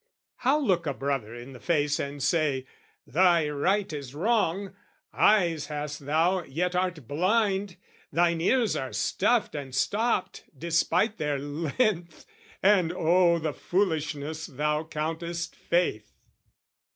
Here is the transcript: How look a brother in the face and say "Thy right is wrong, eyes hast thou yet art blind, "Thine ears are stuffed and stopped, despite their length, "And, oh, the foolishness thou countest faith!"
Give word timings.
How 0.37 0.57
look 0.59 0.87
a 0.87 0.95
brother 0.95 1.35
in 1.35 1.53
the 1.53 1.59
face 1.59 1.99
and 1.99 2.23
say 2.23 2.65
"Thy 3.05 3.47
right 3.49 3.93
is 3.93 4.15
wrong, 4.15 4.73
eyes 5.13 5.67
hast 5.67 6.07
thou 6.07 6.41
yet 6.45 6.73
art 6.75 7.07
blind, 7.07 7.75
"Thine 8.11 8.41
ears 8.41 8.75
are 8.75 8.93
stuffed 8.93 9.53
and 9.53 9.75
stopped, 9.75 10.45
despite 10.57 11.19
their 11.19 11.37
length, 11.37 12.25
"And, 12.63 12.91
oh, 12.91 13.37
the 13.37 13.53
foolishness 13.53 14.47
thou 14.47 14.85
countest 14.85 15.55
faith!" 15.55 16.11